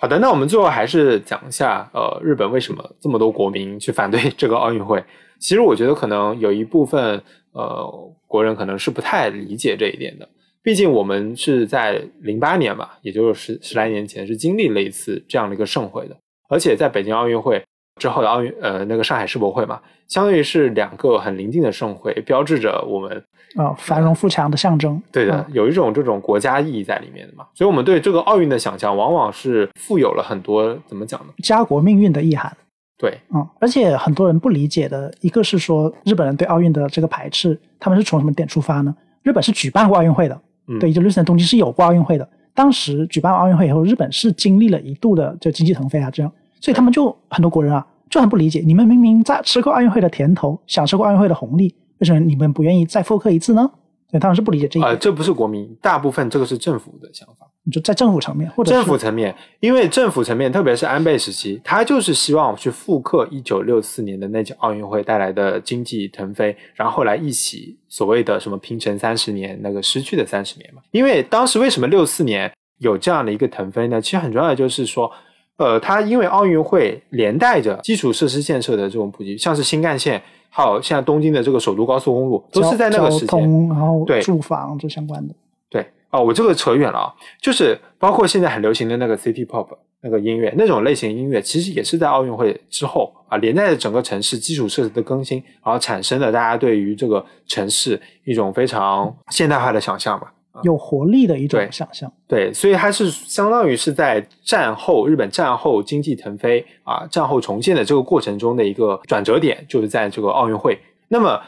[0.00, 5.04] 好的，那我们最后还是讲一下，呃，日本为什么这么多国民去反对 这个奥运会？
[5.40, 10.28] 其实我觉得可能有一部分呃国人可能是不太理解这一点的。
[10.62, 16.16] 毕竟我们是在零八年吧，也就是十十来年前是经历了一次这样的一个盛会的，
[16.48, 17.60] 而且在北京奥运会
[18.00, 23.24] 之后的奥运呃那个上海世博会嘛，相当于是两个很临近的盛会，标志着我们
[23.56, 25.00] 啊、繁荣富强的象征。
[25.10, 31.32] 对的，嗯有一种这种国家意义在里面的嘛，所以我们对这个奥运的想象，往往是富有了很多怎么讲呢？
[31.42, 32.54] 家国命运的意涵。
[32.98, 38.94] 对，嗯，而且很多人不理解的一个是说日本人对奥运的这个排斥，他们是从什么点出发呢？
[39.22, 42.28] 日本是举办过奥运会的，嗯对，一九六四年东京是有过奥运会的。
[42.54, 53.70] 当时举办奥运会以后，日本是经历了一度的就经济腾飞啊，这样，所以他们就很多国人啊就很不理解，你们明明在吃过奥运会的甜头，享受过奥运会的红利，为什么你们不愿意再复刻一次呢？
[54.10, 57.46] 对，当然是不理解这一点呃，点，这不是国民，大部分这个是政府的想法。
[57.70, 70.80] 就在政府层面或者政府层面，因为政府层面，特别是安倍时期，他就是希望去复刻一九六四年的那届奥运会带来的经济腾飞，然后后来一起所谓的什么平成三十年那个失去的三十年嘛。
[70.92, 74.00] 因为当时为什么六四年有这样的一个腾飞呢？
[74.00, 75.12] 其实很重要的就是说，
[75.58, 83.28] 呃，它因为奥运会连带着基础设施建设的这种普及，像是新干线，还有现在东京的这个首都高速公路，都是在那个时间。
[83.28, 85.34] 通，然后对住房这相关的。
[85.70, 89.68] 对哦，我这个扯远了啊，就是包括现在很流行的那个 City Pop
[90.00, 100.32] 那个音乐，那种类型音乐，其实也是在奥运会之后啊，连带着整个城市基础设施的更新，然后产生了大家对于这个城市一种非常现代化的想象吧。
[100.62, 102.10] 有活力的一种想象。
[102.26, 110.78] 对，所以它是相当于是在战后日本战后经济腾飞啊，战后重建的这个过程中的一个转折点，就是在这个奥运会。
[111.08, 111.40] 那么，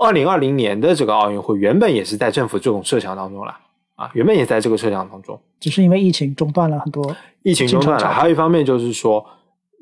[0.00, 3.56] 二零二零年的这个奥运会原本也是在政府这种设想当中了
[3.94, 7.16] 啊，原本也在这个设想当中，只是因为疫情中断了很多。
[7.42, 8.08] 疫情中断了。
[8.08, 9.24] 还有一方面就是说，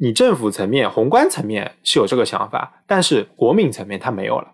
[0.00, 4.46] 你政府层面、宏观层面是有这个想法，但是国民层面它没有了，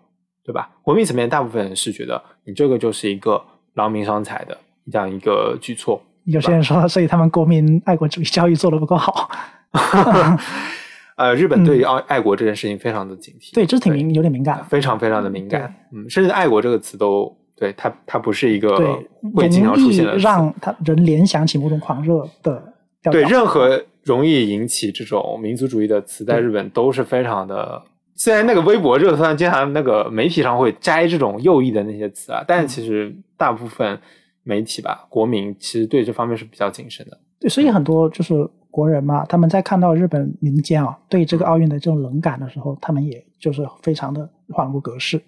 [0.43, 0.71] 对吧？
[0.81, 3.39] 国民层面大部分人是觉得你这个就是一个
[3.75, 4.57] 劳民伤财的
[4.91, 9.29] 这样一个举措，有些人说，所以他们国民爱国主义教育做的不够好。
[11.15, 14.63] 呃，日本对于爱爱国这件事情非常的警惕，对，这是挺敏，有点敏感。
[14.65, 23.13] 非常非常的敏感，嗯，甚至“爱国”这个词都对它，它不是一个对，会经常出现的，让他人联想起某种狂热的调调。
[23.13, 27.81] 对任何容易引起这种民族主义的词，在日本都是非常的。
[28.23, 33.99] 虽然那个微博热搜上经常那个媒体上会摘这种右翼的那些词啊，但其实大部分
[34.43, 37.17] 媒体吧，国民其实对这方面是比较谨慎的。
[37.39, 45.19] 对，所以很多就是国人嘛，他们在看到日本民间啊对这个奥运的这种冷感的时候，他们也就是非常的恍如隔世。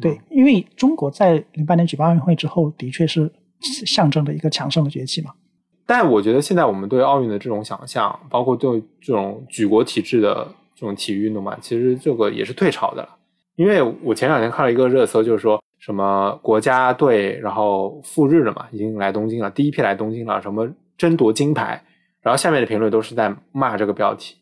[0.00, 3.28] 对，因为中国在零八年举办奥运会之后，的确是
[3.84, 5.32] 象征着一个强盛的崛起嘛。
[5.84, 13.08] 但我觉得现在我们对奥运的这种想象，包括对这种举国体制的这种体育运动嘛，其实这个也是退潮的了。
[13.56, 21.82] 因为我前两天看了一个热搜，就是说什么国家队然后赴日了嘛，已经来东京了，第一批来东京了，什么争夺金牌，
[22.20, 24.36] 然后下面的评论都是在骂这个标题，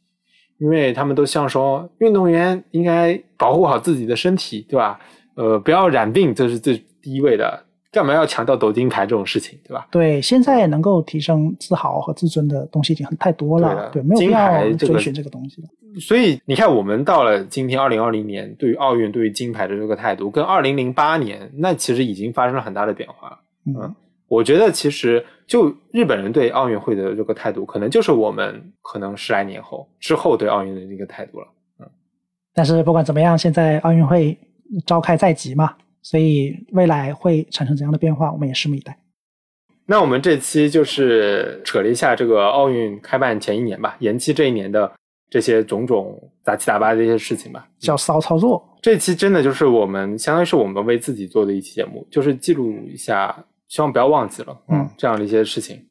[0.59, 4.99] 因为他们都像说运动员应该保护好自己的身体，对吧？
[5.37, 7.65] 呃，不要染病，这是最第一位的。
[7.95, 9.87] 干嘛要强调夺金牌这种事情，对吧？
[9.91, 15.69] 对，现在能够提升自豪和自尊的东西已经很太多了，对对，没有必要追寻这个东西了。
[16.01, 23.39] 所以你看，我们到了今天二零二零年，对于奥运、对于金牌的这个态度，跟二零零八年那其实已经发生了很大的变化了。
[23.67, 23.95] 嗯，
[24.27, 31.47] 我觉得其实就日本人对奥运会的这个态度，可能就是我们可能十来年后之后对奥运的一个态度了。
[31.79, 31.87] 嗯
[32.57, 34.39] 但是不管怎么样，现在奥运会
[34.87, 35.75] 召开在即嘛，
[36.05, 38.97] 所以未来会产生怎样的变化，我们也拭目以待。
[39.87, 44.93] 那我们这期就是扯了一下这个奥运开办前一年吧，延期这一年的
[45.29, 47.69] 这些种种杂七杂八的一些事情吧。
[47.79, 55.85] 叫骚操作，这期真的就是我们相当于是我们为自己做的一期节目，就是记录一下，希望不要忘记了，嗯，这样的一些事情。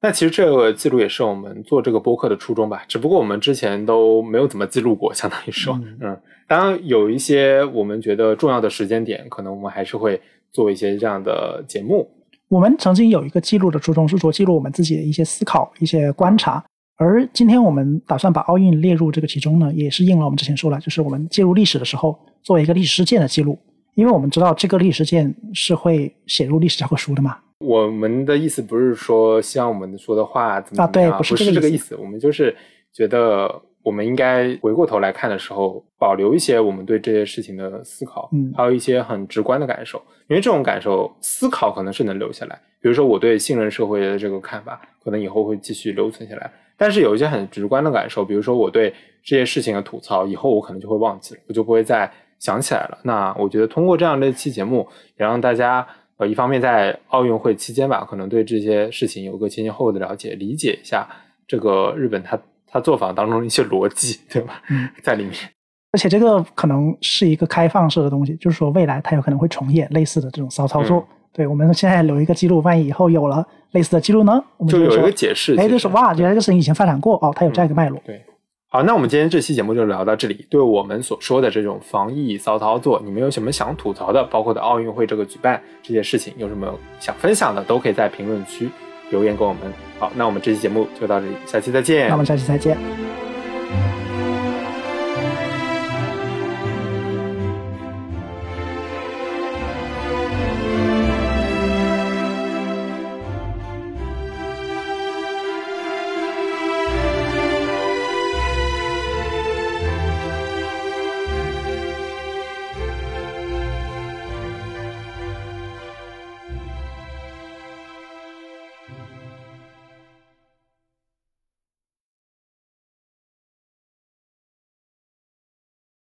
[0.00, 10.20] 那其实这个记录也是我们做这个播客的初衷吧，只不过我们之前都没有怎么记录过，相当于说，嗯嗯，当然有一些我们觉得重要的时间点，可能我们还是会
[10.52, 12.08] 做一些这样的节目。
[12.48, 16.64] 我们曾经有一个记录的初衷是说记录我们自己的一些思考、一些观察，
[16.96, 23.58] 而今天我们打算把奥运列入这个其中呢，也是应了我们之前说了，就是我们介入历史的时候，作为一个历史事件的记录，
[23.96, 27.36] 因为我们知道这个历史事件是会写入历史教科书的嘛。
[27.58, 32.54] 我们的意思不是说希望我们说的话怎么啊怎么样，对不是不这个意思这个意思，我们就是
[32.92, 39.98] 觉得我们应该回过头来看的时候，保留一些我们对这些事情的思考，嗯还有一些很直观的感受，
[40.28, 48.94] 因为这种感受思考可能是能留下来，比如说我对信任社会的这个看法，可能以后会继续留存下来，但是有一些很直观的感受，比如说我对
[49.24, 52.98] 这些事情的吐槽，以后我可能就会忘记了，我就不会再想起来了。
[53.02, 54.86] 那我觉得通过这样的一期节目，
[55.18, 55.86] 也让大家
[56.18, 61.08] 呃，一方面在奥运会期间吧，可能对这些事情有个前前后后的了解，理解一下
[61.46, 64.62] 这个日本他他做法当中的一些逻辑，对吧？
[64.70, 65.32] 嗯 在里面。
[65.92, 70.98] 而且这个可能是一个开放式的东西，就是说未来它有可能会重演类似的这种骚操作。
[70.98, 78.00] 嗯对我们现在留一个记录，万一以后有了类似的记录呢，我们就有一个解释，哎，就是哇，原来这个事情以前发展过哦，它有这样一个脉络。
[78.04, 78.24] 对，
[78.70, 80.46] 好，那我们今天这期节目就聊到这里。
[80.50, 84.22] 对我们所说的这种防疫骚操作，你们有什么想吐槽的？
[84.24, 88.68] 包括的奥运会这个举办这些事情，有什么想分享的，都可以在评论区
[89.08, 89.72] 留言给我们。
[89.98, 92.08] 好，那我们这期节目就到这里，下期再见。
[92.08, 92.76] 那我们下期再见。